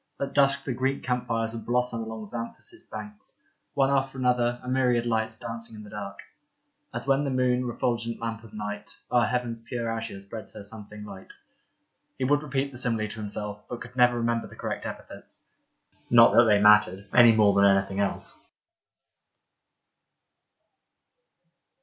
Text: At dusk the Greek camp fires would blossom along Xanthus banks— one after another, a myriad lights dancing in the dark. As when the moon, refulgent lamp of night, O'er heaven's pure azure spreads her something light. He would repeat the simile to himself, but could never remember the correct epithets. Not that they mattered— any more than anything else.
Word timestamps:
At 0.19 0.33
dusk 0.33 0.63
the 0.63 0.73
Greek 0.73 1.03
camp 1.03 1.27
fires 1.27 1.53
would 1.53 1.63
blossom 1.63 1.99
along 2.01 2.25
Xanthus 2.25 2.89
banks— 2.89 3.39
one 3.75 3.91
after 3.91 4.17
another, 4.17 4.59
a 4.63 4.67
myriad 4.67 5.05
lights 5.05 5.37
dancing 5.37 5.75
in 5.75 5.83
the 5.83 5.91
dark. 5.91 6.17
As 6.91 7.05
when 7.05 7.23
the 7.23 7.29
moon, 7.29 7.65
refulgent 7.67 8.19
lamp 8.19 8.43
of 8.43 8.51
night, 8.51 8.97
O'er 9.11 9.25
heaven's 9.27 9.61
pure 9.61 9.91
azure 9.91 10.19
spreads 10.19 10.55
her 10.55 10.63
something 10.63 11.05
light. 11.05 11.33
He 12.17 12.23
would 12.23 12.41
repeat 12.41 12.71
the 12.71 12.79
simile 12.79 13.09
to 13.09 13.19
himself, 13.19 13.61
but 13.69 13.79
could 13.81 13.95
never 13.95 14.17
remember 14.17 14.47
the 14.47 14.55
correct 14.55 14.87
epithets. 14.87 15.45
Not 16.09 16.33
that 16.33 16.45
they 16.45 16.59
mattered— 16.59 17.07
any 17.13 17.31
more 17.35 17.53
than 17.53 17.65
anything 17.65 17.99
else. 17.99 18.43